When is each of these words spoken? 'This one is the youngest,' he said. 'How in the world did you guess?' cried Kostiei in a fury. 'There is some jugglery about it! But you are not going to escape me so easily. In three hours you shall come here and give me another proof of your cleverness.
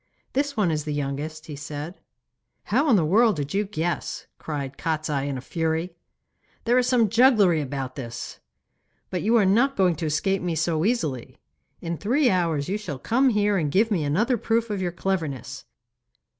'This 0.33 0.57
one 0.57 0.71
is 0.71 0.83
the 0.83 0.95
youngest,' 0.95 1.45
he 1.45 1.55
said. 1.55 1.99
'How 2.63 2.89
in 2.89 2.95
the 2.95 3.05
world 3.05 3.35
did 3.35 3.53
you 3.53 3.65
guess?' 3.65 4.25
cried 4.39 4.75
Kostiei 4.75 5.27
in 5.29 5.37
a 5.37 5.41
fury. 5.41 5.93
'There 6.65 6.79
is 6.79 6.87
some 6.87 7.07
jugglery 7.07 7.61
about 7.61 7.99
it! 7.99 8.39
But 9.11 9.21
you 9.21 9.35
are 9.37 9.45
not 9.45 9.77
going 9.77 9.95
to 9.97 10.07
escape 10.07 10.41
me 10.41 10.55
so 10.55 10.85
easily. 10.85 11.37
In 11.81 11.97
three 11.99 12.31
hours 12.31 12.67
you 12.67 12.79
shall 12.79 12.97
come 12.97 13.29
here 13.29 13.59
and 13.59 13.71
give 13.71 13.91
me 13.91 14.03
another 14.03 14.39
proof 14.39 14.71
of 14.71 14.81
your 14.81 14.91
cleverness. 14.91 15.65